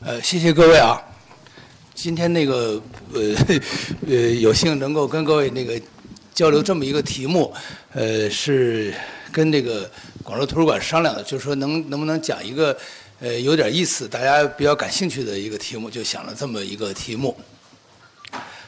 [0.00, 1.02] 呃，谢谢各位啊。
[1.92, 2.80] 今天那个
[3.12, 3.34] 呃
[4.06, 5.80] 呃，有幸能够跟各位那个
[6.32, 7.52] 交流这么一个题目，
[7.92, 8.94] 呃，是
[9.32, 9.90] 跟这个
[10.22, 12.76] 广州图书馆商量的，就是说能能不能讲一个
[13.18, 17.36] 呃有点意思、大家比较感兴趣的一个题目，就想了这么一个题目。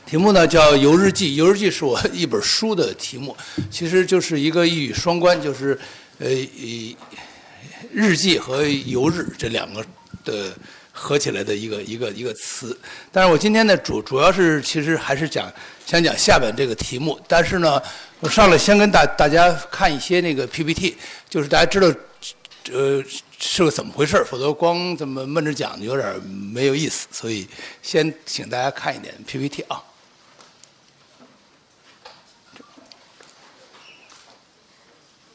[0.04, 3.36] 题目呢叫《游日记》，《游日记》是我 一本书的题目，
[3.70, 5.78] 其实就是一个一语双关，就是
[6.18, 6.96] 呃以
[7.92, 9.86] 日记和游日这两个
[10.24, 10.52] 的
[11.00, 12.78] 合起来的一个一个一个词。
[13.10, 15.50] 但是我今天呢主主要是其实还是讲
[15.86, 17.80] 想讲下边这个题目，但是呢
[18.20, 20.96] 我上来先跟大大家看一些那个 PPT，
[21.30, 21.88] 就是大家知道
[22.70, 23.02] 呃
[23.38, 27.48] 是个怎么回事儿，否则光这么闷着讲有点没有意思，所以
[27.82, 29.82] 先请大家看一点 PPT 啊。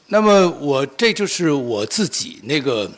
[0.07, 2.89] 那么我这就是我自己那个，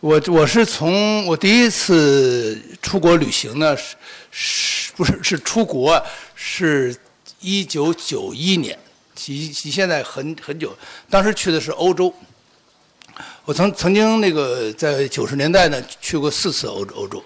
[0.00, 3.96] 我我是从我第一次出国旅行呢，是
[4.30, 6.00] 是不是是出国？
[6.36, 6.96] 是
[7.40, 8.78] 一九九一年，
[9.16, 10.72] 其其现在很很久，
[11.10, 12.14] 当时去的是欧洲。
[13.44, 17.24] 我曾曾经那个在九十年代呢去过四次欧洲欧洲，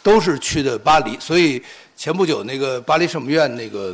[0.00, 1.18] 都是去的巴黎。
[1.18, 1.60] 所以
[1.96, 3.92] 前不久那个巴黎圣母院那个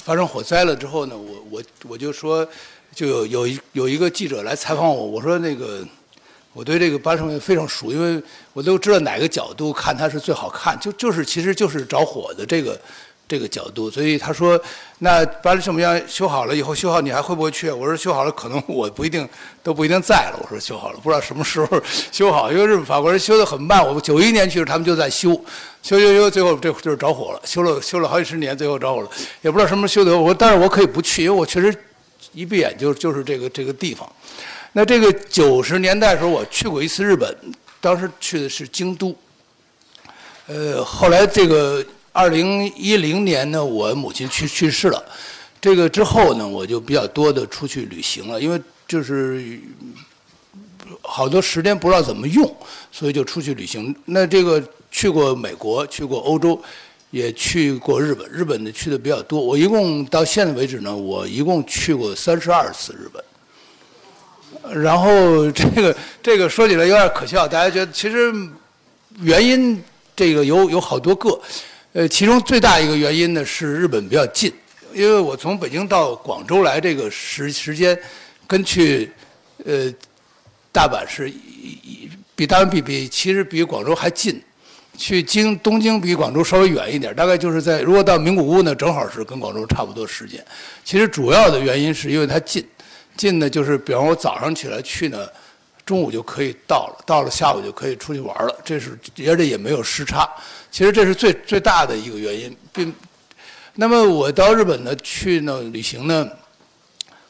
[0.00, 2.46] 发生火灾了之后呢，我我我就说。
[2.94, 5.82] 就有有一有一个记者来采访我，我说那个
[6.54, 8.22] 我对这个巴黎圣母院非常熟，因为
[8.52, 12.78] 我都知道哪个角度看它是最好看，就就是其实就是着火的这个
[13.26, 13.90] 这个角度。
[13.90, 14.60] 所以他说，
[14.98, 17.70] 那巴黎圣母院修好了以后，修好你还会不会去？
[17.70, 19.26] 我说修好了可能我不一定
[19.62, 20.38] 都不一定在了。
[20.42, 23.82] 我说修好了，不知道什么时候修好，因为日本法国人修的很慢。
[23.82, 25.30] 我九一年去他们就在修，
[25.82, 30.18] 修修修，最后这就是着火了，修了修了好几十年，最后着火了，也不知道什么时候修的。
[30.18, 31.74] 我但是我可以不去，因为我确实。
[32.34, 34.10] 一闭眼就就是这个这个地方，
[34.72, 37.36] 那这个九十年代的时候我去过一次日本，
[37.80, 39.14] 当时去的是京都。
[40.46, 45.04] 呃，后来这个二零一零年呢，我母亲去去世了，
[45.60, 49.60] 这个之后呢，我就比较多的出去旅行了，因为就是
[51.02, 52.56] 好多时间不知道怎么用，
[52.90, 53.94] 所以就出去旅行。
[54.06, 56.60] 那这个去过美国，去过欧洲。
[57.12, 59.38] 也去过日本，日本的去的比较多。
[59.38, 63.22] 我一共到现在为止呢，我一共去过三十二次日本。
[64.74, 68.32] 然后这个 这个说起来有点可笑，大家觉得其实
[69.20, 69.82] 原因
[70.14, 71.40] 这个有有好多个，
[71.92, 74.52] 呃，其中最大一个原因呢是日本比较近，
[74.94, 77.98] 因为我从北京到广州来这个时时间，
[78.46, 79.10] 跟去
[79.64, 79.92] 呃
[80.70, 81.32] 大阪是
[82.34, 84.42] 比当然比比其实比广州还近。
[84.94, 90.44] 去京东京比广州稍微远一点，大概就是在如果到名古屋呢，正好是跟广州差不多时间。
[90.84, 92.62] 其实主要的原因是因为它近，
[93.16, 95.28] 近呢就是比方我早上起来去呢，
[95.84, 100.28] 中午就可以到了，到了下午就可以出去玩了，这是而且也没有时差。
[100.70, 102.56] 其实这是最最大的一个原因。
[102.72, 102.94] 并
[103.74, 106.28] 那么我到日本呢去呢旅行呢，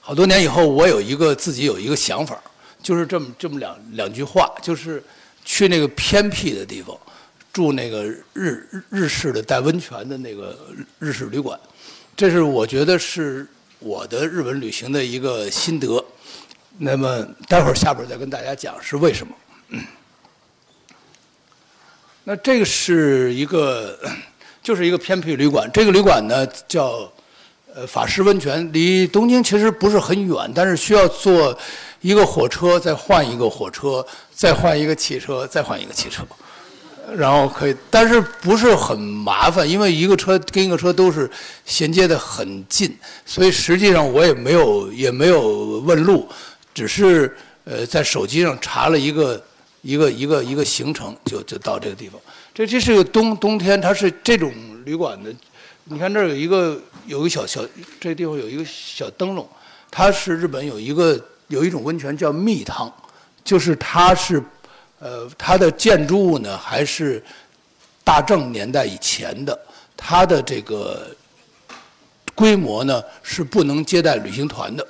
[0.00, 2.40] 好多年以后我有一个自己有一个想法，
[2.82, 5.02] 就是这么这么两两句话，就是
[5.44, 6.96] 去那个偏僻的地方。
[7.52, 10.58] 住那个日日式的带温泉的那个
[10.98, 11.60] 日式旅馆，
[12.16, 13.46] 这是我觉得是
[13.82, 16.04] 我的日本旅行的一个心得。
[16.78, 19.34] 那么待会儿下边再跟大家讲是为什么。
[22.24, 23.98] 那这个是一个，
[24.62, 25.68] 就是一个偏僻旅馆。
[25.72, 27.12] 这个旅馆呢叫
[27.74, 31.56] 呃法式温泉，离东京其实不是很远，但是需要坐
[32.00, 36.24] 一个火车，再换一个火车，再换一个汽车，再换一个汽车。
[37.16, 41.30] 然后可以，但是不是很麻烦，因为一个车跟一个车都是
[41.64, 46.28] 衔接的很近，所以实际上我也没有也没有问路，
[46.74, 49.42] 只是呃在手机上查了一个
[49.82, 52.20] 一个一个一个行程，就就到这个地方。
[52.54, 54.52] 这这是个冬冬天，它是这种
[54.84, 55.30] 旅馆的，
[55.84, 57.62] 你看这儿有一个有个小小
[58.00, 59.48] 这地方有一个小灯笼，
[59.90, 61.18] 它是日本有一个
[61.48, 62.92] 有一种温泉叫蜜汤，
[63.44, 64.42] 就是它是。
[65.02, 67.20] 呃，它的建筑物呢还是
[68.04, 69.58] 大正年代以前的，
[69.96, 71.08] 它的这个
[72.36, 74.86] 规模呢是不能接待旅行团的，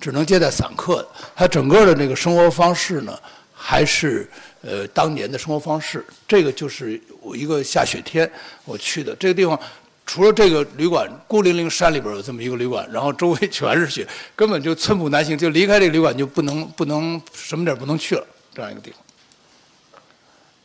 [0.00, 1.08] 只能接待散客的。
[1.36, 3.18] 它整个的这个生活方式呢
[3.52, 4.26] 还是
[4.62, 6.02] 呃当年的生活方式。
[6.26, 8.30] 这个就是我一个下雪天
[8.64, 9.60] 我去的这个地方，
[10.06, 19.03] 除了这个旅馆孤零零山里边有这么一个旅馆，然后周围 全是雪，根本就寸步难行，就离开这个旅馆就不能不能什么点不能去了这样一个地方。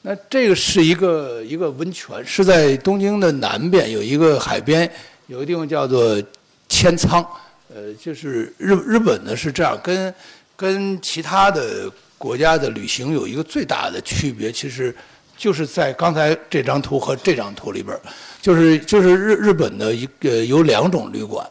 [0.01, 4.89] 那这个是一个一个温泉，是在东京的南边有一个海边，
[5.27, 6.21] 有个地方叫做
[6.69, 7.25] 千仓。
[7.71, 10.13] 呃，就是日日本呢是这样，跟
[10.55, 14.95] 跟其他的国家的旅行有一个最大的区别，其实
[15.37, 17.95] 就是在刚才这张图和这张图里边，
[18.41, 21.45] 就是就是日日本的一个有两种旅馆，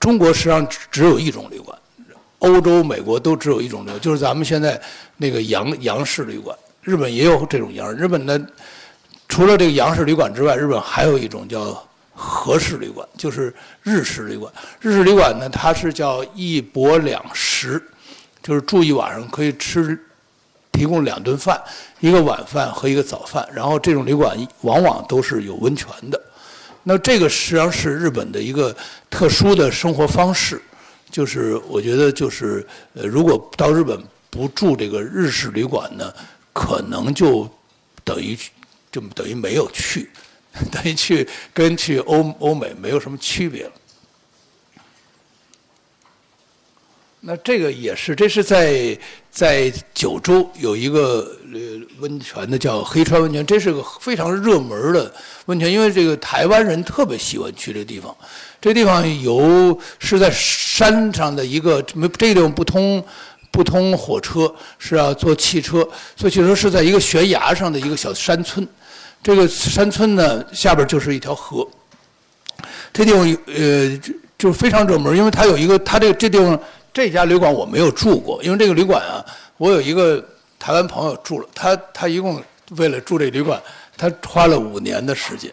[0.00, 1.78] 中国实际上只只有一种旅馆，
[2.38, 4.80] 欧洲、美国都只有一种旅馆，就是咱们现在
[5.18, 6.56] 那个洋洋式旅馆。
[6.82, 8.40] 日本也有这种洋，日本的
[9.28, 14.52] 除了这个洋式旅馆之外，日本还有一种叫和式旅馆，就是日式旅馆。
[14.80, 17.82] 日式旅馆呢，它是叫一泊两食，
[18.42, 19.98] 就是住一晚上可以吃。
[20.72, 21.60] 提供两顿饭，
[21.98, 23.46] 一个晚饭和一个早饭。
[23.52, 26.18] 然后这种旅馆往往都是有温泉的。
[26.84, 28.74] 那这个实际上是日本的一个
[29.10, 30.62] 特殊的生活方式，
[31.10, 34.00] 就是我觉得就是呃，如果到日本
[34.30, 36.10] 不住这个日式旅馆呢，
[36.62, 37.48] 可能就
[38.04, 38.36] 等于
[38.92, 40.10] 就等于没有去，
[40.70, 43.72] 等于去跟去欧欧美没有什么区别了。
[47.22, 48.98] 那这个也是，这是在
[49.30, 51.58] 在九州有一个呃
[51.98, 55.14] 温泉的叫黑川温泉，这是个非常热门的
[55.46, 58.14] 温泉，因为这个台湾人特别喜欢去这地方。
[58.60, 63.02] 这地方有是在山上的一个没这地方不通
[63.50, 68.66] 不通火车，是要坐汽车，坐汽车是在一个悬崖上的一个小山村。
[69.22, 71.66] 这个山村呢下边就是一条河。
[72.92, 74.00] 这地方呃
[74.38, 76.58] 就非常热门，因为它有一个它这个这地方。
[76.92, 79.24] 这家旅馆我没有住过，因为这个旅馆啊，
[79.58, 80.20] 我有一个
[80.58, 83.62] 台湾朋友住了，他他一共为了住这旅馆，
[83.96, 85.52] 他花了五年的时间，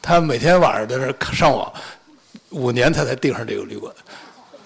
[0.00, 1.70] 他每天晚上在那上网，
[2.48, 3.94] 五年他才订上这个旅馆。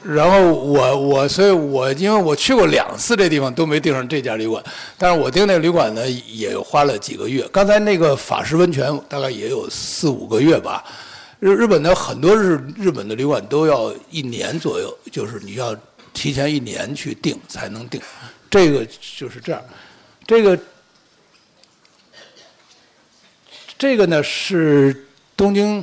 [0.02, 4.64] 然后我我所以，我因为我去过两次这地方都没订上这家旅馆，
[4.96, 7.46] 但是我订那个旅馆呢也花了几个月。
[7.52, 10.82] 刚才那个法式温泉大概也有四五个月吧。
[11.38, 15.76] 日日本的很多日日本的旅馆都要一年左右，就是你要
[16.12, 18.00] 提前一年去订才能订，
[18.50, 18.86] 这个
[19.16, 19.62] 就是这样。
[20.26, 20.58] 这个
[23.78, 25.06] 这个呢是
[25.36, 25.82] 东京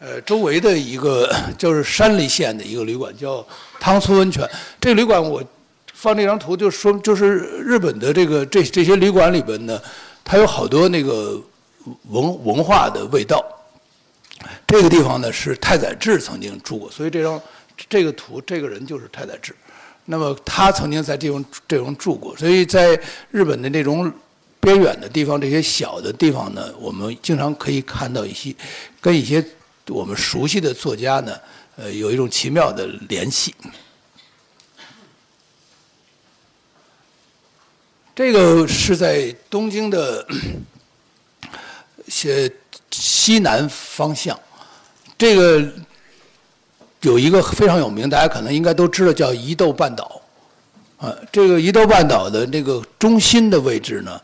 [0.00, 3.46] 呃周围的一个 就是山梨县的一个旅馆，叫
[3.78, 4.48] 汤村温泉。
[4.80, 5.42] 这个旅馆我
[5.92, 9.80] 放这张图就说就是日本的这个这这些旅馆里边呢，
[10.24, 11.40] 它有好多那个
[12.08, 13.44] 文文化的味道。
[14.66, 17.38] 这个地方呢是太宰治曾经住过，所以这张
[17.90, 19.54] 这个图这个人就是太宰治。
[20.06, 22.98] 那么他曾经在这种这种住过，所以在
[23.30, 24.10] 日本的那种
[24.58, 28.54] 边远的地方，这些小的地方呢，我们经常可以看到一些
[28.98, 29.44] 跟一些
[29.90, 31.38] 我们熟悉的作家呢，
[31.76, 33.54] 呃，有一种奇妙的联系。
[38.14, 40.26] 这个是在东京的
[42.08, 42.50] 些。
[42.92, 44.38] 西南方向，
[45.16, 45.64] 这个
[47.02, 50.20] 有一个非常有名，大家可能应该都知道，叫伊豆半岛。
[50.98, 54.20] 啊，这个伊豆半岛的这个中心的位置呢，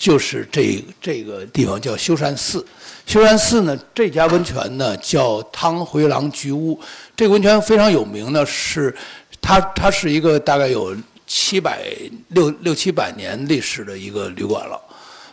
[0.00, 2.66] 就是这这个地方叫修善寺。
[3.04, 6.80] 修善寺呢，这家温泉呢叫汤回廊菊屋。
[7.14, 8.96] 这个温泉非常有名呢，是
[9.42, 11.92] 它它是一个大概有七百
[12.28, 14.80] 六六七百年历史的一个旅馆了。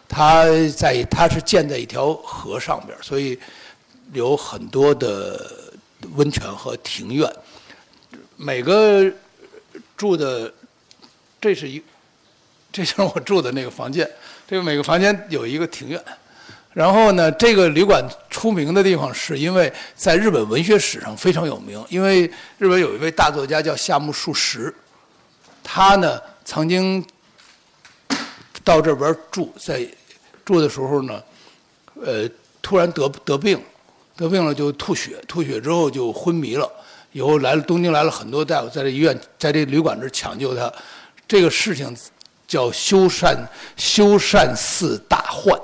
[0.09, 3.39] 它在它是建在一条河上边，所以
[4.11, 5.49] 有很多的
[6.15, 7.31] 温泉和庭院。
[8.35, 9.09] 每个
[9.95, 10.53] 住的，
[11.39, 11.81] 这是一，
[12.69, 14.09] 这就是我住的那个房间。
[14.47, 16.01] 这个每个房间有一个庭院。
[16.73, 24.73] 然后呢，这个旅馆出名的地方是因为在日本文学史上非常有名，因为日本有一位大作家叫夏目漱石，
[25.63, 27.05] 他呢曾经。
[28.63, 29.87] 到这边住，在
[30.43, 31.23] 住的时候呢，
[32.03, 32.29] 呃，
[32.61, 33.57] 突然得得病，
[34.17, 36.69] 得病了就吐血，吐血之后就昏迷了。
[37.13, 40.69] 以后来了东京来了很多大夫，在这医院，在这旅馆这抢救他。
[41.25, 41.95] 这个事情
[42.47, 43.37] 叫修善
[43.75, 45.59] 修善寺大患。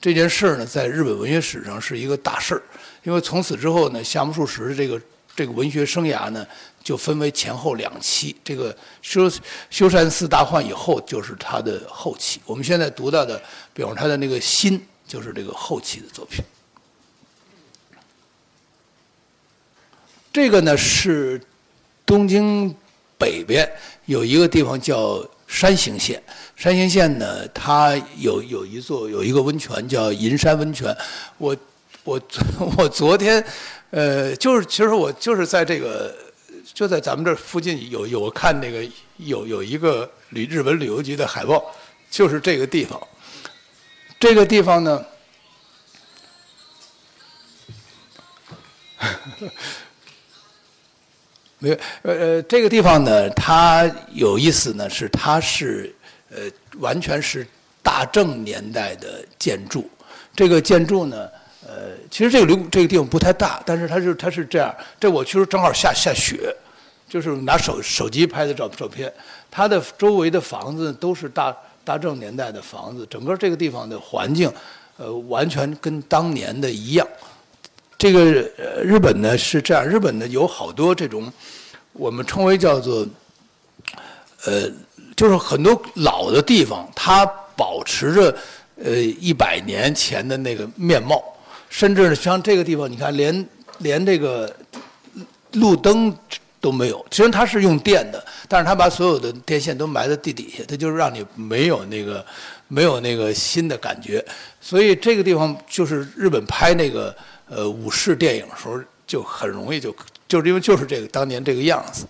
[0.00, 2.62] 这件事呢，在日本文学史上是一个大事儿，
[3.02, 5.00] 因为从此之后呢，夏目漱石这个
[5.34, 6.46] 这个文学生涯呢。
[6.80, 9.30] 就分为前后两期，这个修
[9.68, 12.40] 修善寺大患以后就是他的后期。
[12.46, 13.38] 我们现在读到的，
[13.74, 16.42] 比方他的那个心，就是这个后期的作品。
[20.32, 21.38] 这个呢是
[22.06, 22.74] 东京
[23.18, 23.70] 北边
[24.06, 26.22] 有一个地方叫山形县，
[26.54, 30.96] 山形县呢它有有一座有一个温泉叫银山温泉。
[31.38, 31.56] 我
[32.04, 32.20] 我
[32.78, 33.44] 我昨天
[33.90, 36.14] 呃就是其实我就是在这个。
[36.74, 38.86] 就在咱们这附近有有看那个
[39.16, 41.64] 有有一个旅日本旅游局的海报，
[42.10, 43.00] 就是这个地方。
[44.20, 45.04] 这个地方呢，
[51.58, 55.94] 没有呃呃，这个地方呢，它有意思呢，是它是
[56.30, 56.38] 呃
[56.78, 57.46] 完全是。
[57.80, 59.88] 大正年代的建筑。
[60.36, 61.26] 这个建筑呢，
[61.66, 64.74] 呃，其实这个旅这个地方不太大，但是它是它是这样。
[65.00, 66.54] 这我去时候正好下下雪，
[67.08, 69.10] 就是拿手手机拍的照照片。
[69.50, 74.52] 它的周围的房子都是大大正年代的房子，整个这个地方的环境，
[74.98, 77.08] 呃，完全跟当年的一样。
[77.98, 78.24] 这个
[78.82, 81.30] 日本呢是这样，日本呢有好多这种
[81.92, 83.06] 我们称为叫做，
[84.44, 84.70] 呃。
[85.16, 87.26] 就是很多老的地方，它
[87.56, 88.36] 保持着
[88.80, 91.20] 呃一百年前的那个面貌，
[91.68, 94.48] 甚至像这个地方，你看连连这个
[95.54, 96.16] 路灯
[96.60, 97.04] 都没有。
[97.10, 102.24] 其实它是用电的，但是它把所有的电线都埋在地底下，它就是让你没有那个
[102.68, 104.24] 没有那个新的感觉。
[104.60, 107.12] 所以这个地方就是日本拍那个
[107.48, 109.94] 呃武士电影的时候，就很容易就
[110.26, 112.06] 就是因为就是这个当年这个样子。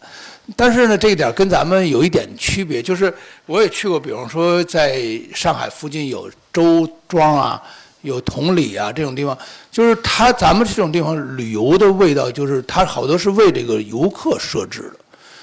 [0.57, 3.12] 但是呢，这一点跟咱们有一点区别，就是
[3.45, 7.62] 我也去过，比方说在上海附近有周庄啊，
[8.00, 9.37] 有同里啊这种地方，
[9.71, 15.00] 就是它咱们这种地方旅游的味道，就是它好多是为这个游客设置的。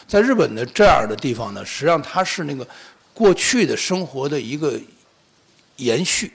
[0.08, 2.68] 在日本的这样的地方呢，实际上它是那个
[3.14, 4.74] 过去的生活的一个
[5.76, 6.32] 延续，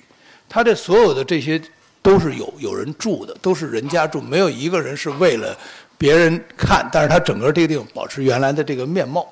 [0.49, 1.61] 它的所有的这些
[2.03, 5.57] 都是有有人住的，都是人家住，没有一个人是为了。
[5.99, 9.29] 别人看，但是它整个这个地方保持原来的这个面貌。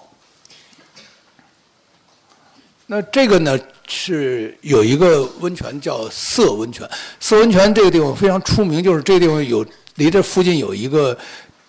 [2.85, 6.87] 那这个呢是有一个温泉叫色温泉，
[7.19, 11.17] 色温泉这个地方非常出名，就是这个地方有离这附近有一个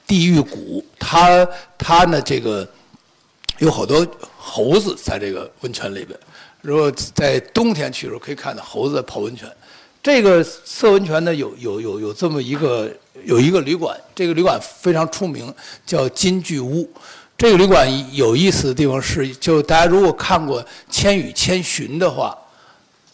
[0.06, 2.68] 地狱谷，它它呢这个
[3.60, 4.06] 有好多
[4.38, 6.20] 猴子在这个温泉里边，
[6.62, 9.50] 如果在冬天去的时候可以看到猴子在泡温泉。
[10.02, 12.92] 这个色温泉呢有有有有这么一个。
[13.26, 15.54] 有一个旅馆，这个旅馆非常出名，
[15.86, 16.90] 叫金具屋。
[17.38, 22.38] 这个旅馆有意思的地方是，就大家如果看过《千与千寻》的话，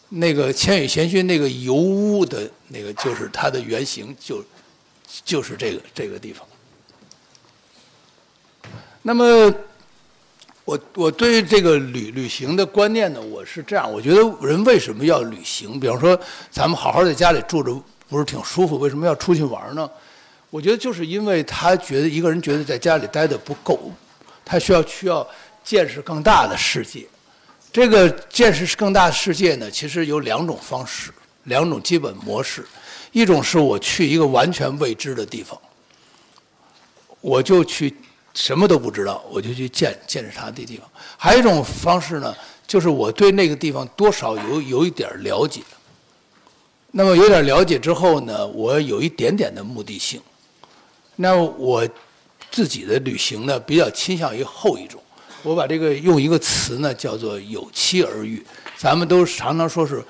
[0.09, 4.45] 那个《千与千寻》那个油屋的那个就是它的原型，就
[5.23, 6.45] 就是这个这个地方。
[9.01, 9.51] 那么，
[10.65, 15.79] 我我对于这个旅旅行的观念呢，我是这样，我觉得人为什么要旅行？
[15.79, 16.19] 比方说，
[16.51, 17.81] 咱们好好在家里住着。
[18.07, 18.77] 不是挺舒服？
[18.77, 19.89] 为什么要出去玩呢？
[20.51, 23.91] 我觉得就是因为他觉得一个人觉得在家里待的不够，
[24.45, 25.27] 他需要需要
[25.63, 27.03] 见识更大的世界。
[27.73, 31.11] 这个见识更大的世界呢，其实有两种方式，
[31.45, 32.63] 两种基本模式。
[33.11, 35.59] 一种是我去一个完全未知的地方，
[37.21, 37.91] 我就去
[38.35, 40.87] 什么都不知道，我就去见见识他的地方。
[41.17, 42.35] 还有一种方式呢，
[42.67, 45.61] 就是我对那个地方多少有有一点了解。
[46.91, 50.21] 那么有点了解之后呢，我有一点点的目的性。
[51.15, 51.87] 那我
[52.51, 55.01] 自己的旅行呢，比较倾向于后一种。
[55.41, 58.45] 我把这个用一个词呢，叫做有期而遇。
[58.77, 60.03] 咱们都常常说是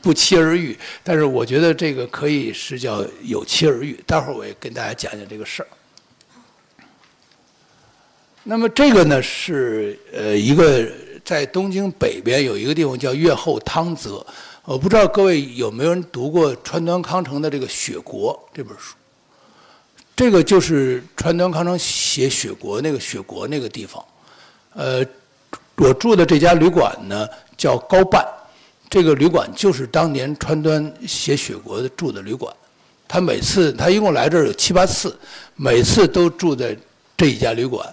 [0.00, 3.98] 不期而遇，但是我觉得这个可以是叫有期而遇。
[4.06, 5.68] 待会儿我也跟大家讲讲这个事儿。
[8.50, 10.90] 那么这个呢，是呃一个
[11.22, 14.26] 在东京北边有一个地方叫越后汤泽。
[14.64, 18.94] 我不知道各位有没有人读过川端康成的这个《雪国》这本书？
[20.16, 24.02] 这个就是川端康成写《雪国》那个雪国那个地方。
[24.72, 25.04] 呃，
[25.76, 28.26] 我住的这家旅馆呢叫高半，
[28.88, 32.50] 这个旅馆就是当年川端写《雪国》的住的旅馆。
[33.06, 35.14] 他每次他一共来这儿有七八次，
[35.54, 36.74] 每次都住在
[37.14, 37.86] 这一家旅馆，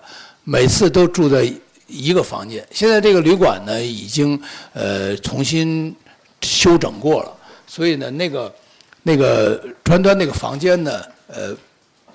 [0.45, 1.53] 每次都住在
[1.87, 2.65] 一个房间。
[2.71, 5.93] 现在这个旅馆呢已经呃重新。
[6.41, 7.35] 修整过了，
[7.65, 8.53] 所以呢，那个
[9.01, 11.55] 那个川端那个房间呢，呃，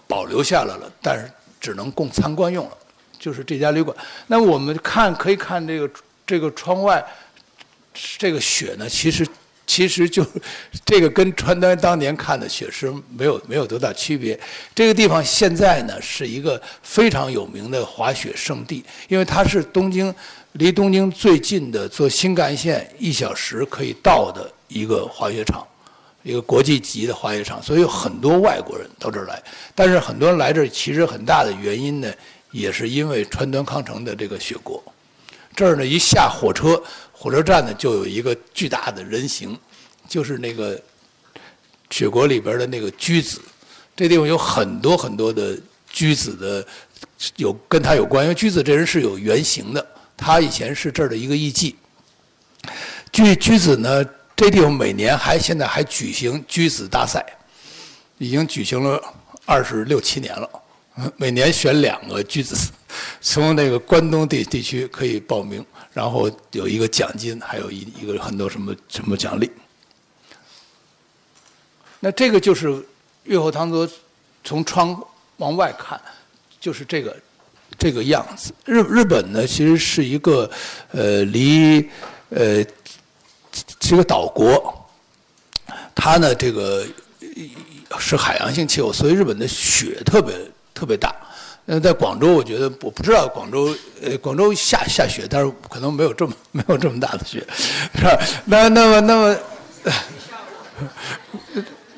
[0.06, 2.76] 保留下来了，但是只能供参观用了。
[3.18, 3.96] 就是这家旅馆。
[4.28, 5.90] 那我们看可以看这个
[6.24, 7.04] 这个窗外，
[8.18, 9.26] 这个雪呢，其实
[9.70, 10.26] 其实就
[10.84, 14.36] 这个跟川端当年看的雪是没有没有多大区别。
[14.74, 20.12] 这个地方现在呢是一个非常有名的滑雪胜地，因为它是东京。
[20.54, 25.64] 离东京最近的坐新干线一小时可以到的一个滑雪场，
[26.24, 29.40] 一个国际级的滑雪场，所以有很多外国人到这儿来。
[29.76, 32.12] 但是很多人来这儿，其实很大的原因呢，
[32.50, 34.82] 也是因为川端康成的这个雪国。
[35.54, 36.82] 这儿呢，一下火车，
[37.22, 39.54] 火车站呢就有一个巨大的人形，
[40.08, 40.80] 就是那个
[41.90, 43.42] 雪国里边的那个驹子。
[43.94, 45.54] 这地方有很多很多的
[45.90, 46.66] 驹子的，
[47.36, 49.86] 有跟他有关，因为驹子这人是有原型的。
[50.16, 51.74] 他以前是这儿的一个艺妓。
[53.12, 54.02] 据驹子呢，
[54.34, 57.22] 这地方每年还现在还举行驹子大赛，
[58.16, 58.98] 已经举行了
[59.44, 60.48] 二十六七年了。
[61.18, 62.56] 每年选两个驹子，
[63.20, 69.50] 从那个关东地地区可以报名，然后有一个奖金，还有一一个很多什么什么奖励。
[71.98, 72.82] 那这个就是
[73.24, 73.88] 月后堂泽
[74.42, 74.98] 从窗
[75.36, 76.00] 往外看，
[76.58, 77.16] 就是这个
[77.78, 78.52] 这个样子。
[78.64, 80.50] 日日本呢，其实是一个
[80.92, 81.88] 呃离
[82.30, 82.64] 呃
[83.80, 84.76] 是个岛国。
[85.94, 86.86] 它呢，这个
[87.98, 90.34] 是海洋性气候，所以日本的雪特别
[90.72, 91.14] 特别大。
[91.66, 97.46] 嗯在广州，我觉得我不知道广州，呃，广州下下雪，但是可能没有这么 没有这么大的雪，
[97.94, 98.18] 是吧？
[98.44, 99.36] 那那么那么，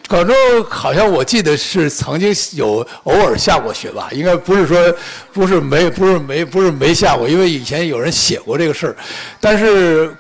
[0.09, 0.35] 广州
[0.69, 4.11] 好像我记得是曾经有偶尔下过雪吧？
[4.13, 4.95] 应该不是说
[5.33, 8.97] 不是没不是没不是没下过，因为以前有人写过这个事儿。
[9.41, 10.15] 但是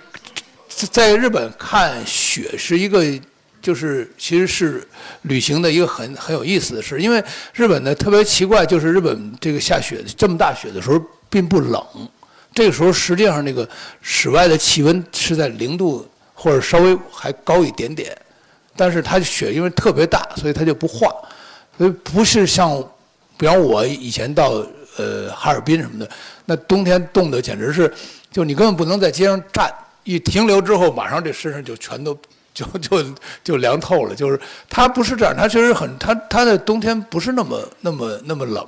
[0.69, 3.05] 在日本看雪是一个。
[3.63, 4.87] 就是其实是
[5.23, 7.23] 旅行的一个很很有意思的事，因为
[7.55, 11.01] 日本呢特别奇怪，就是日本这个下雪这么大雪的时候
[11.31, 11.81] 并不冷，
[12.53, 13.67] 这个时候实际上那个
[14.01, 16.05] 室外的气温是在零度
[16.35, 18.15] 或者稍微还高一点点，
[18.75, 21.09] 但是它雪因为特别大，所以它就不化，
[21.79, 22.77] 所以不是像，
[23.37, 24.61] 比方我以前到
[24.97, 26.11] 呃哈尔滨什么的，
[26.47, 27.95] 那冬天冻得简直是，
[28.33, 32.19] 就你根本不能在街上站，一停留之后马上这身上就全都。
[32.55, 38.67] 就就就凉透了，就是它不是这样，它确实很，它它的冬天不是那么那么那么冷。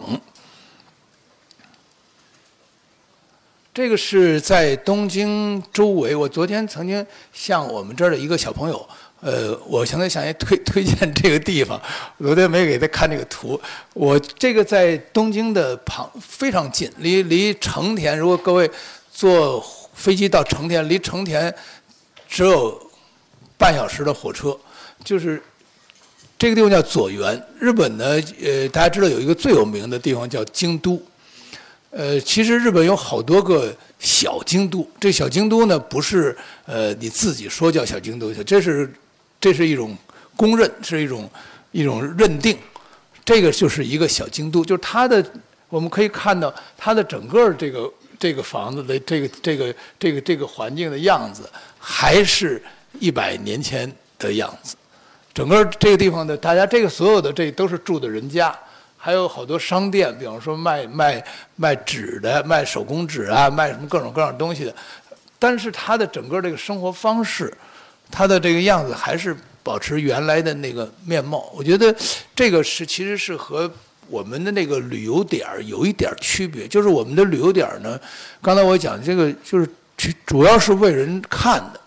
[3.75, 8.89] 这个是在东京周围，我昨天曾经向我们这儿的一个小朋友，
[9.21, 11.79] 呃，我现在想推推荐这个地方，
[12.19, 13.61] 昨天没给他看这个图。
[13.93, 18.71] 我这个在东京的旁非常近，离离成田，如果各位
[19.13, 19.61] 坐
[19.93, 21.55] 飞机到成田，离成田
[22.27, 22.81] 只有。
[23.57, 24.57] 半小时的火车，
[25.05, 25.41] 就是
[26.37, 27.41] 这个地方叫左园。
[27.59, 31.01] 日本呢，呃，大家知道有一个最有名的地方叫京都。
[31.91, 34.87] 呃，其实日本有好多个小京都。
[34.99, 38.93] 这小京都呢，不是呃你自己说叫小京都，这是
[39.41, 39.97] 这是一种
[40.37, 41.31] 公认，是一种
[41.71, 42.59] 一种认定。
[43.25, 45.25] 这个就是一个小京都，就是它的，
[45.69, 52.61] 我们可以看到它的整个这个这个房子的这个这个这个这个环境的样子，还是。
[53.01, 54.77] 一百年前的样子，
[55.33, 58.57] 整个这个地方的大家，这个所有的这都是住的人家，
[58.97, 61.25] 还有好多商店，比方说卖卖
[61.57, 64.75] 卖纸的，卖手工纸啊，卖什么各种各样东西的。
[65.39, 67.53] 但是它的整个这个生活方式，
[68.11, 71.51] 它的这个样子还是保持原来的那个面貌。
[71.55, 71.95] 我觉得
[72.35, 73.71] 这个是其实是和
[74.09, 78.01] 我们的那个旅游点儿有一点区别，就是我们的旅游点儿呢，
[78.41, 79.69] 刚才我讲这个就是
[80.25, 81.81] 主要是为人看的。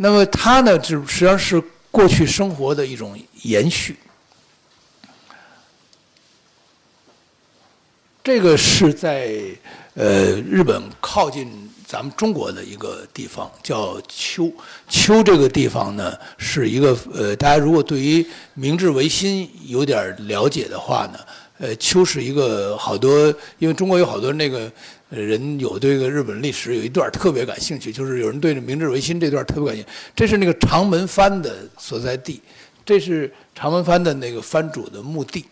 [0.00, 3.96] 那么它呢，就实际上是过去生活的一种延续。
[8.22, 9.40] 这个是在
[9.94, 14.48] 呃日本靠近咱们中国的一个地方，叫秋。
[14.88, 21.18] 秋这个地方呢，是一个呃，大家如果对于明治维新有点了解的话呢，
[21.58, 24.70] 呃，秋是一个好多，因为中国有好多那个。
[25.10, 29.90] 人有对这个日本历史有一段特别感兴趣，就是有人对这明治维新这段特别感兴趣。
[30.14, 32.42] 这是那个长门藩的所在地，
[32.84, 35.46] 这是长门藩的那个藩主的墓地。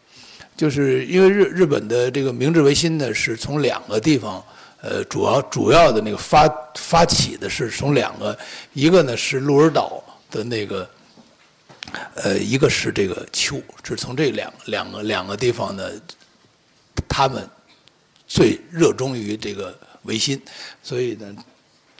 [0.57, 4.45] 就是因为日日本的这个明治维新呢，是从两个地方，
[4.83, 8.39] 呃，主要主要的那个发发起的是从两个，
[8.75, 10.89] 一个呢是鹿儿岛的那个，
[12.17, 15.91] 呃，一个是这个秋，是从这两两个两个地方呢，
[17.09, 17.49] 他们。
[18.27, 20.41] 最热衷于这个维新，
[20.83, 21.35] 所以呢，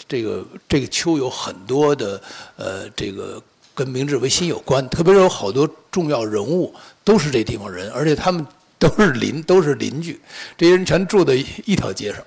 [0.09, 2.21] 这个这个秋有很多的
[2.57, 3.43] 呃，这个
[3.75, 8.45] 跟明治维新有关，特别是有好多重要人物都是这地方人，而且他们
[8.79, 10.21] 都是邻都是邻居，
[10.57, 11.35] 这些人全住在
[11.65, 12.23] 一条街上。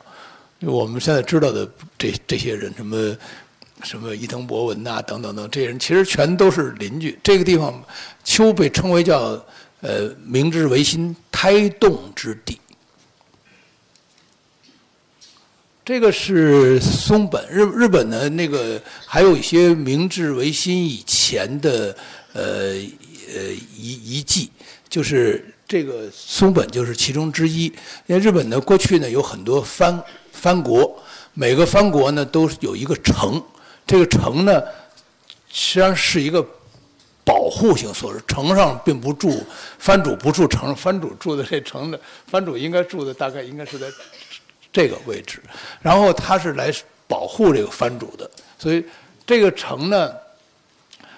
[0.62, 3.18] 我们现在知道的这这些人，什么
[3.84, 7.18] 什么伊藤博文呐，等等等，这些人其实全都是邻居。
[7.24, 7.82] 这个地方
[8.24, 9.42] 秋被称为叫
[9.82, 12.60] 呃明治维新胎动之地。
[15.90, 21.98] 这个是松本日日本的那个，还有一些明治维新以前的
[22.32, 22.76] 呃
[23.34, 23.42] 呃
[23.76, 24.52] 遗遗迹，
[24.88, 27.64] 就是这个松本就是其中之一。
[28.06, 30.00] 因为日本呢过去呢有很多藩
[30.32, 30.96] 藩国，
[31.34, 33.44] 每个藩国呢都有一个城，
[33.88, 34.62] 这个城呢
[35.52, 36.48] 实际上是一个
[37.26, 39.44] 保护性措施，城上并不住
[39.80, 43.88] 藩主，不住城，藩主住的这城的藩主应该住的大概应该是在。
[44.80, 45.42] 这个位置，
[45.82, 46.74] 然后他是来
[47.06, 48.82] 保护这个藩主的，所以
[49.28, 50.10] 这个城呢，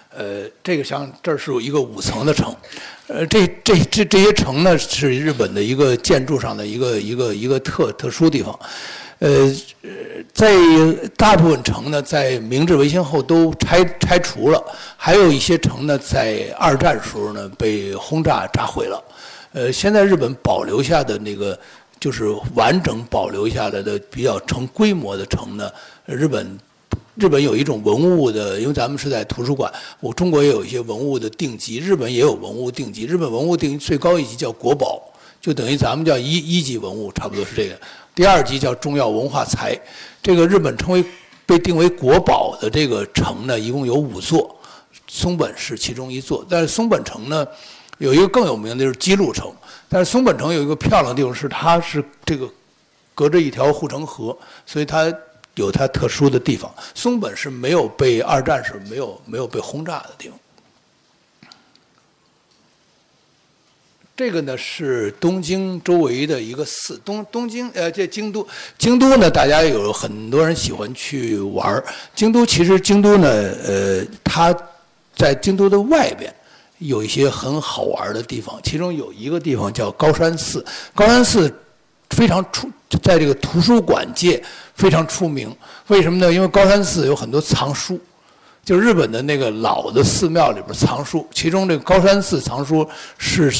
[0.10, 2.56] 呃，这个像这是一个五层的城，
[3.06, 8.60] 呃，这这这这些城呢是日本的一个建筑上的一个一个一个特特殊地方，
[9.19, 9.54] 呃，
[10.34, 10.56] 在
[11.15, 14.60] 大部分城呢在明治维新后都拆拆除了，
[14.97, 19.04] 还有一些城呢在二战时候呢被轰炸炸毁了，
[19.54, 21.56] 呃，现在日本保留下的那个
[22.02, 25.72] 就是完整保留下来的比较成规模的城呢，
[26.06, 26.60] 日本。
[27.16, 33.06] 日本有一种文物的，因为咱们是在图书馆，我中国也有一些文物的定级，日本也有文物定级。
[33.06, 35.02] 日本文物定级最高一级叫国宝，
[35.40, 37.80] 就等于咱们叫一一级文物，差不多是这个。
[38.16, 39.78] 第二级叫重要文化财。
[40.24, 41.04] 这个日本称为
[41.46, 44.54] 被定为国宝的这个城呢，一共有五座，
[45.08, 46.46] 松本是其中一座。
[46.50, 47.46] 但是松本城呢，
[48.02, 49.50] 有一个更有名的就是姬路城。
[49.88, 52.50] 但是松本城有一个漂亮的地方是，它是这个
[53.16, 55.14] 隔着一条护城河，所以它。
[55.56, 60.40] 有它特殊的地方，松本是没有被二战时没有没有被轰炸的地方。
[64.16, 71.84] 这个呢是东京周围的一个寺，东东京呃这京都，京都呢大家有很多人喜欢去玩。
[72.16, 74.56] 京都其实京都呢呃它
[75.18, 76.34] 在京都的外边
[76.82, 80.63] 有一些很好玩的地方，其中有一个地方叫高山寺，
[80.94, 81.52] 高山寺
[82.12, 82.70] 非常出
[83.02, 84.44] 在这个图书馆界。
[84.74, 85.56] 非常出名，
[85.88, 86.34] 为什么呢？
[86.34, 88.00] 因为高山寺有很多藏书，
[88.65, 92.88] 就日本的那个老的寺庙里边藏书，其中这个高山寺藏书
[93.20, 93.54] 是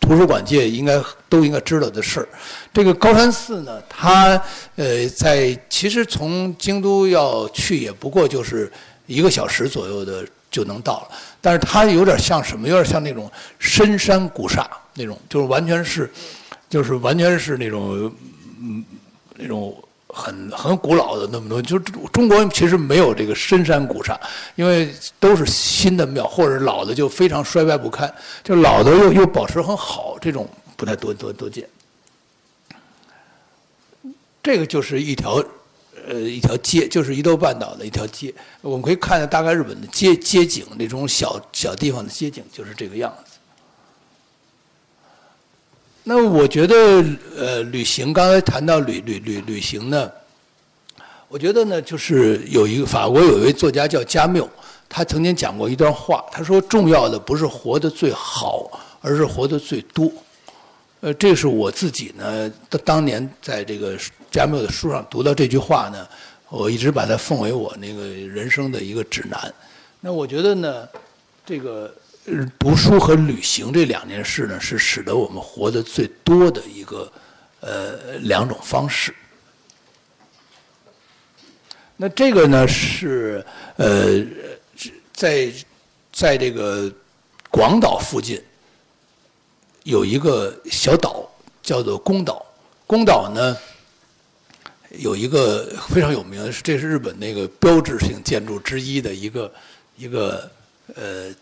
[0.00, 2.28] 图书馆界应该都应该知道的事儿。
[2.72, 4.42] 这个高山寺呢，它
[4.74, 8.72] 呃在其实从京都要去也不过就是
[9.06, 12.66] 一个小时左右的就能到了，但是它有点像什么？
[12.66, 16.10] 有点像那种深山古刹那种，就是完全是，
[16.70, 18.10] 就是完全是那种
[18.60, 18.84] 嗯
[19.36, 19.76] 那种。
[20.08, 24.18] 很很古老的那么多，就中国其实没有这个深山古刹，
[24.54, 24.90] 因为
[25.20, 28.10] 都是新的庙，或者老的就非常衰败不堪，
[28.42, 31.68] 就老的又又保持很好，这种不太多多多见。
[34.42, 35.44] 这个就是一条，
[36.08, 43.32] 呃，一条街，就是伊豆半岛的一条街，我们可以看到大概日本的街街景，那种小小地方的街景就是这个样子。
[46.04, 47.04] 那我觉得，
[47.36, 50.08] 呃，旅行刚才谈到旅旅旅旅行呢，
[51.26, 54.48] 我觉得呢，就是有一个法国有一位作家叫加缪，
[54.88, 60.08] 他曾经讲过一段话，他说重要的不是活得最好，而是活得最多。
[61.06, 63.96] 呃，这是我自己呢，当当年在这个
[64.28, 66.04] 加缪的书上读到这句话呢，
[66.48, 69.54] 我一直把它奉为我那个人生的一个指南。
[70.00, 70.88] 那我觉得呢，
[71.44, 71.94] 这个。
[72.58, 77.08] 读书和旅行这两件事呢，是使得我们活得最多的一个
[77.60, 79.14] 呃两种方式。
[81.96, 84.20] 那这个呢是呃
[85.12, 85.52] 在
[86.12, 86.92] 在这个
[87.48, 88.42] 广岛附近
[89.86, 91.28] 有一个小岛
[91.62, 92.44] 叫做宫岛，
[92.86, 93.56] 宫岛呢
[94.98, 99.52] 有一个非常有名的是，这是日本那个标志性建筑之一的一个
[99.96, 100.50] 一个
[100.94, 101.34] 呃。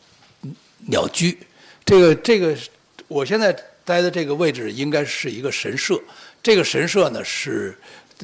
[0.87, 1.39] 鸟居，
[1.83, 2.55] 这个这个，
[3.09, 3.51] 我现在
[3.87, 5.99] 待的这个位置应该是一个神社。
[6.43, 7.75] 这个神社呢是，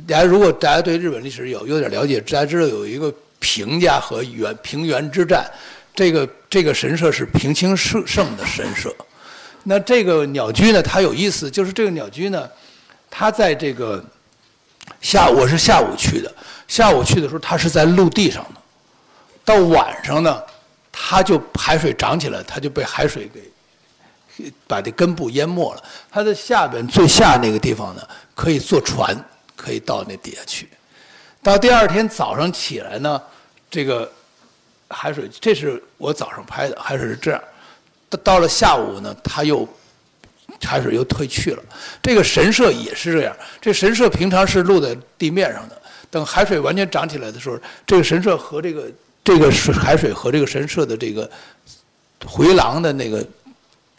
[0.07, 5.51] 大家如果大家对日本历史有有点了解，大家知道有一个平家和原平原之战，
[5.95, 8.95] 这个这个神社是平清盛盛的神社。
[9.65, 12.49] 那这个鸟居呢，它有意思，就是这个鸟居呢，
[13.11, 14.05] 它在这个
[15.01, 16.33] 下我是下午去的，
[16.69, 18.61] 下午去的时候它是在陆地上的，
[19.45, 20.43] 到晚上呢。
[20.93, 25.83] 它就海水涨起来，它就被海水给把这根部淹没了。
[26.11, 29.17] 它的下边最下那个地方呢，可以坐船，
[29.57, 30.69] 可以到那底下去。
[31.43, 33.23] 到第二天早上起来呢，
[33.71, 34.11] 这个
[34.89, 37.41] 海水，这是我早上拍的，海水是这样。
[38.11, 39.67] 到到了下午呢，它又
[40.63, 41.63] 海水又退去了。
[42.03, 48.91] 这个神社也是这样，这神社平常是露在地面上的，等海水完全涨起来的时候，这个神社和这个。
[49.23, 51.31] 这个是海水和这个神社的这个
[52.25, 53.23] 回廊的那个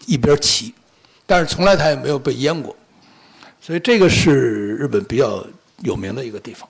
[0.08, 0.74] 一边齐，
[1.28, 2.76] 但是从来它也没有被淹过，
[3.62, 5.46] 所以这个是日本比较
[5.84, 6.68] 有名的一个地方。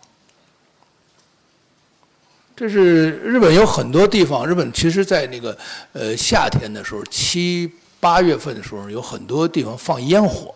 [2.62, 5.58] 这是日本有很多地方，日本其实在那个
[5.93, 7.67] 呃夏天的时候，七
[8.00, 10.54] 八月份的时候，有很多地方放烟火，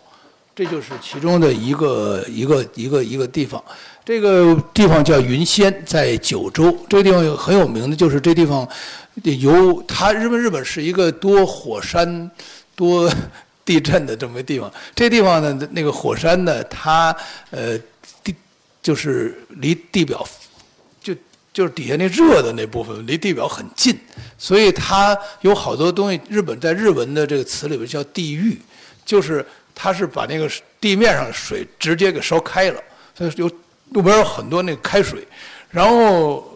[0.54, 3.60] 这就是其中的一个一个一个一个地方。
[4.04, 6.72] 这个地方叫云仙，在九州。
[6.88, 8.64] 这个地方有很有名的，就是这地方
[9.24, 10.12] 有它。
[10.12, 12.30] 日本日本是一个多火山、
[12.76, 13.12] 多
[13.64, 14.72] 地震的这么一个地方。
[14.94, 17.12] 这地方呢，那个火山呢，它
[17.50, 17.76] 呃
[18.22, 18.32] 地
[18.80, 20.24] 就是离地表
[21.56, 23.98] 就是底下那热的那部分离地表很近，
[24.36, 26.20] 所以它有好多东西。
[26.28, 28.60] 日本在日文的这个词里边叫地狱，
[29.06, 29.42] 就是
[29.74, 30.46] 它是把那个
[30.78, 32.80] 地面上水直接给烧开了，
[33.16, 33.50] 所以有
[33.92, 35.26] 路边有很多那个开水，
[35.70, 36.46] 然后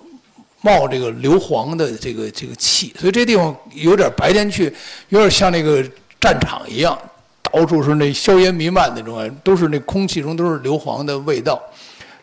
[0.61, 4.71] 冒这个硫磺的这个这个气，所以这地方有点白天去，
[5.09, 5.83] 有点像那个
[6.21, 6.99] 战场一样，
[7.41, 11.59] 到处是那硝烟弥漫那种，都是那空气中都是硫磺的味道。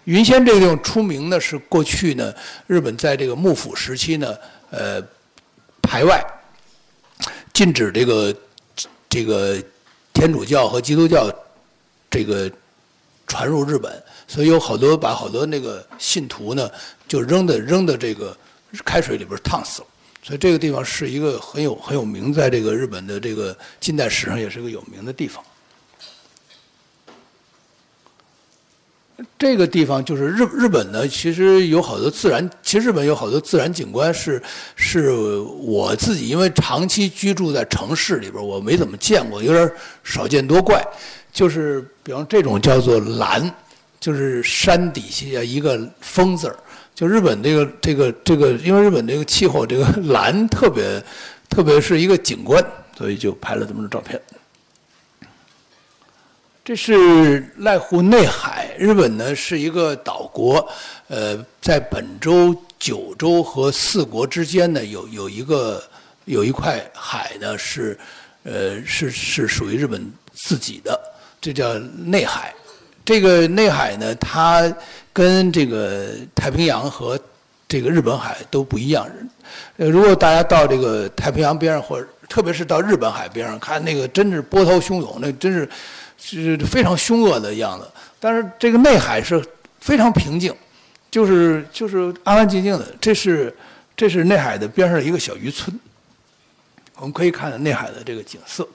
[0.07, 2.33] 云仙这个地方出名的是过去呢，
[2.65, 4.33] 日本在这个幕府时期呢，
[4.69, 5.03] 呃，
[5.81, 6.25] 排外，
[7.53, 8.33] 禁止这个
[9.09, 9.61] 这个
[10.13, 11.29] 天主教和基督教
[12.09, 12.49] 这个
[13.27, 16.71] 传入日本，所以有好多把好多那个信徒呢
[17.05, 18.35] 就扔的扔的这个
[18.85, 19.87] 开水里边烫死了，
[20.23, 25.43] 所以这个地方是一个很有很有名，在这个日本的这个近代史上也是个有名的地方。
[29.37, 34.41] 这个地方就是日日本呢，其实有好多自然，其实日本有好多自然景观是
[34.75, 35.11] 是
[35.63, 39.71] 我自己因为长期居住在城市里边，我没怎么见过，有点
[40.03, 40.85] 少见多怪。
[41.31, 43.51] 就是比方这种叫做蓝，
[43.99, 46.55] 就是山底下一个风字儿。
[46.93, 51.03] 就日本这个这个这个，因为日本这个气候，这个蓝特别
[51.49, 52.63] 特别是一个景观，
[52.97, 54.19] 所以就拍了这么多照片。
[56.67, 60.67] 这是濑户内海，日本呢是一个岛国，
[61.07, 65.81] 呃，在本州、九州和四国之间呢有有一个
[66.25, 67.97] 有一块海呢是，
[68.43, 70.99] 呃是是属于日本自己的，
[71.39, 72.53] 这叫内海。
[73.05, 74.69] 这个内海呢，它
[75.13, 77.17] 跟这个太平洋和
[77.65, 79.07] 这个日本海都不一样。
[79.77, 85.69] 呃，如果大家到这个太平洋边上，或者特别是到日本海边上看，那个真是波涛汹涌，那真是。
[86.17, 89.43] 是非常凶恶的样子，但是这个内海是
[89.79, 90.53] 非常平静，
[91.09, 92.95] 就是就是安安静静的。
[92.99, 93.55] 这是
[93.95, 95.79] 这是内海的边上一个小渔村，
[96.95, 98.67] 我们可以看到内海的这个景色。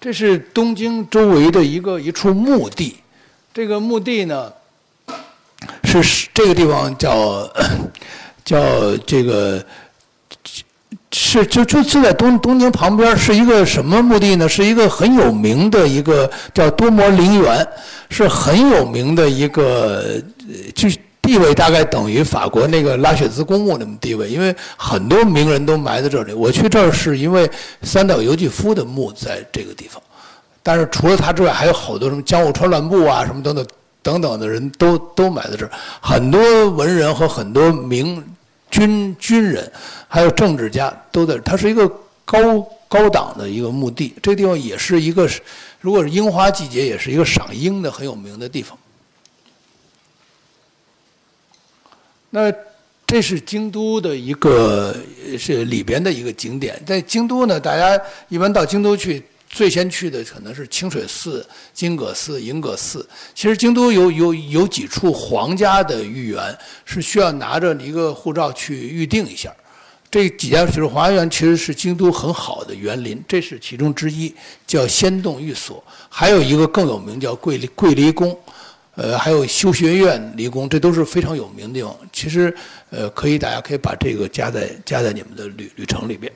[0.00, 2.98] 这是东京周围的一个一处墓地，
[3.52, 4.52] 这个墓地呢
[5.84, 7.52] 是这个地方叫
[8.44, 9.64] 叫这个。
[11.10, 14.46] 是，就就就在东东京旁边，是一个什么墓地呢？
[14.46, 17.66] 是一个很有名的一个叫多摩陵园，
[18.10, 20.04] 是很有名的一个，
[20.74, 20.86] 就
[21.22, 26.34] 地位大概等于法国那个拉雪兹公墓那么地位，因为很多名人都埋在这里。
[26.34, 27.50] 我去这儿是因为
[27.82, 30.02] 三岛由纪夫的墓在这个地方，
[30.62, 33.66] 但是除了他之外，还有好多什么江户川乱步啊，什么等等
[34.02, 35.70] 等等的人都都埋在这儿，
[36.02, 38.22] 很多文人和很多名。
[38.78, 39.70] 军军人，
[40.06, 41.36] 还有政治家都在。
[41.38, 41.90] 它是一个
[42.24, 44.14] 高高档的一个墓地。
[44.22, 45.28] 这个地方也是一个，
[45.80, 48.78] 如果是樱花季节，也是一个赏樱的很有名的地方。
[52.30, 52.52] 那
[53.06, 54.96] 这是京都的一个
[55.38, 56.80] 是里边的一个景点。
[56.86, 59.22] 在京都呢，大家一般到京都去。
[59.48, 63.08] 最先去的可能是清水寺、金阁寺、银阁寺。
[63.34, 69.52] 其实京都有有有几处皇家的御园是需要拿着一个护照去预定一下。
[70.10, 74.34] 这几家就是皇家园，其实是京都很好的园林，这是其中之一，
[74.66, 75.84] 叫仙洞御所。
[76.08, 78.34] 还有一个更有名叫桂离桂离宫，
[78.94, 81.94] 呃，还有修学院离宫，这都是非常有名的地方。
[82.10, 82.54] 其实，
[82.88, 86.32] 呃，可以大家可以把这个加在加在你们的旅旅程里边。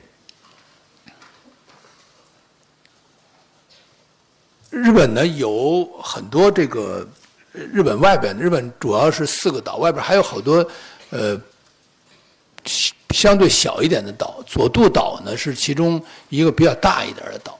[4.73, 7.07] 日本呢有很多这个，
[7.51, 10.67] 日本外边，日本主要是四个岛，外边还有好多，
[11.11, 11.39] 呃，
[13.11, 14.43] 相对小一点的岛。
[14.47, 17.59] 佐渡岛呢是其中一个比较大一点的岛。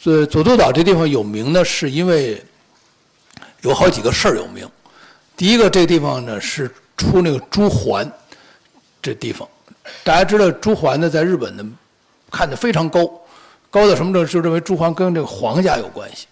[0.00, 2.42] 所佐渡岛这地方有名呢，是因为
[3.60, 4.66] 有好几个事儿有名。
[5.36, 8.10] 第一个，这地方呢是出那个朱鹮，
[9.02, 9.46] 这地方，
[10.02, 11.62] 大家知道朱鹮呢在日本呢
[12.30, 13.04] 看着非常高，
[13.70, 14.24] 高到什么程度？
[14.24, 16.26] 就认为朱鹮跟这个皇家有关系。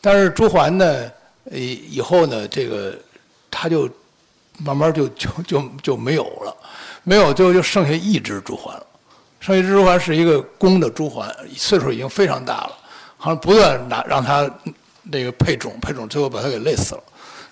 [0.00, 1.10] 但是朱鹮呢，
[1.50, 2.96] 以以后呢，这个
[3.50, 3.88] 它就
[4.58, 6.56] 慢慢就就就就没有了，
[7.02, 8.86] 没有就就剩下一只朱鹮了。
[9.40, 12.72] 剩下一只朱鹮是一个公的朱鹮，岁数已经非常大了，
[13.16, 14.48] 好像不断拿让它
[15.10, 17.02] 这个配种配种，最后把它给累死了。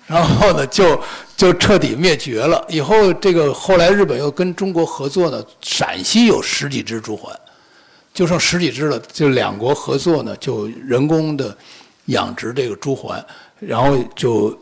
[0.07, 1.01] 然后呢，就
[1.37, 2.65] 就彻底灭绝了。
[2.69, 7.35] 以后这个后来日本又跟中国合作呢，陕西有十几只朱鹮，
[8.13, 8.99] 就剩十几只了。
[9.13, 11.57] 就两国合作呢，就人工的。
[12.07, 13.23] 养殖这个朱鹮，
[13.61, 14.57] 然后就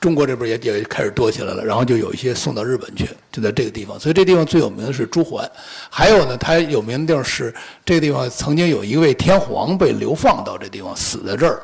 [0.00, 3.98] 中国这边也也开始多起来了，然后就有一些送到日本去，就在这个地方。
[3.98, 5.48] 所以这地方最有名的是朱鹮，
[5.88, 11.62] 还有呢，它有名的地方是这个地方曾经有一位天皇被流放到这地方，死在这儿。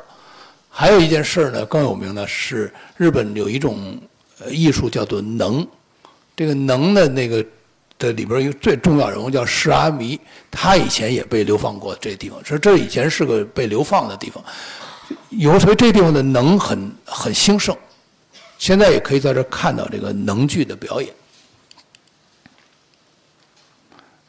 [0.70, 4.00] 还有一件事呢，更有名的是日本有一种
[4.38, 5.66] 呃艺术叫做能，
[6.36, 7.44] 这个能的那个
[7.98, 10.18] 的里边一个最重要人物叫释阿弥，
[10.50, 14.42] 他以前也被流放过这地方，说这以前是个被流放的地方，
[15.30, 17.76] 有所以这地方的能很很兴盛，
[18.58, 21.12] 现在也可以在这看到这个能剧的表演。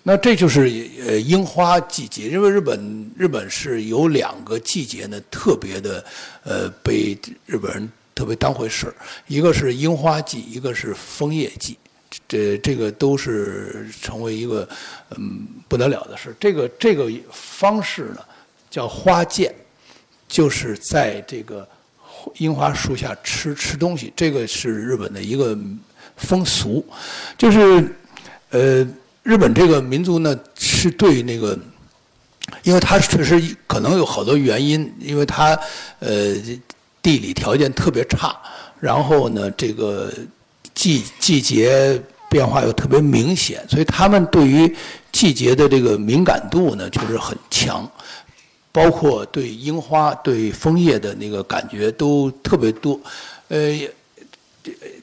[0.02, 0.62] 那这就是
[1.06, 6.04] 呃樱花季节，因为日本日本是有两个季节呢，特别的
[6.44, 8.92] 呃被日本人特别当回事，
[9.28, 11.78] 一个是樱花季，一个是枫叶季，
[12.30, 14.66] 这这个都是成为一个
[15.18, 16.34] 嗯不得了的事。
[16.40, 18.22] 这个这个方式呢
[18.70, 19.54] 叫花见，
[20.30, 21.68] 就是在这个
[22.38, 25.58] 樱花树下吃吃东西，这个是日本的一个
[26.16, 26.86] 风俗，
[27.38, 27.94] 就是
[28.52, 28.88] 呃。
[29.22, 31.56] 日本这个民族呢，是对那个，
[32.64, 35.60] 因为它确实可能有好多原因，因为它
[36.00, 36.34] 呃
[37.02, 38.36] 地理条件特别差，
[38.80, 40.12] 然后呢这个
[40.74, 44.74] 季季节变化又特别明显，所以他们对于
[45.12, 47.90] 季节的这个敏感度呢确实很强，
[48.72, 53.00] 包括对樱花、对枫叶的那个感觉都特别多。
[53.48, 53.78] 呃，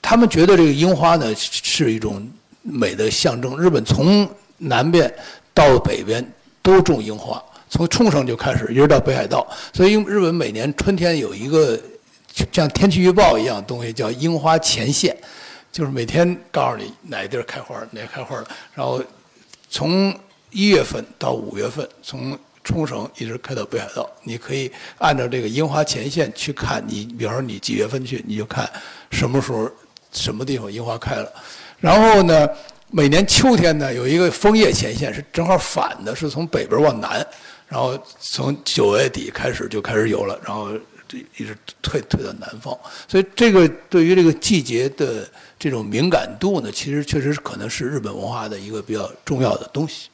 [0.01, 2.27] 他们觉得这个樱花呢是一种。
[2.69, 5.09] 美的象征，日本从南边
[5.55, 9.47] 到北边都种樱花，从冲绳就开始，一直到北海道。
[9.73, 11.79] 所以，日本每年春天有一个
[12.51, 15.17] 像天气预报一样东西，叫樱花前线，
[15.77, 18.49] 就是每天告诉你哪地儿开花，哪开花了。
[18.75, 18.99] 然后
[19.69, 20.19] 从
[20.51, 26.83] 一月份到五月份，从冲绳一直开到北海道，你可以按照这个樱花前线去看。
[26.89, 28.67] 你比方说你几月份去，你就看
[29.11, 29.71] 什么时候
[30.13, 31.31] 什么地方樱花开了。
[31.79, 32.49] 然后呢，
[32.91, 37.23] 每年秋天呢，有一个枫叶前线是正好反的，是从北边往南，
[37.69, 40.71] 然后从九月底开始就开始有了，然后
[41.37, 42.75] 一直退退到南方。
[43.07, 50.09] 所以这个对于这个季节的这种敏感度呢，其实确实是可能是日本文化的一个比较重要的东西。